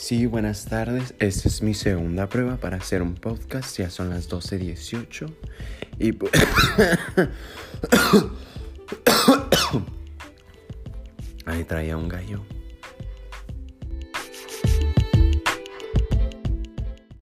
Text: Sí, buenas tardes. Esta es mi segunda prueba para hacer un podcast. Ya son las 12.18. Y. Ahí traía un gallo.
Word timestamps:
Sí, 0.00 0.24
buenas 0.24 0.64
tardes. 0.64 1.14
Esta 1.18 1.48
es 1.48 1.60
mi 1.60 1.74
segunda 1.74 2.26
prueba 2.26 2.56
para 2.56 2.78
hacer 2.78 3.02
un 3.02 3.14
podcast. 3.14 3.76
Ya 3.76 3.90
son 3.90 4.08
las 4.08 4.30
12.18. 4.30 5.30
Y. 5.98 6.16
Ahí 11.44 11.64
traía 11.64 11.98
un 11.98 12.08
gallo. 12.08 12.40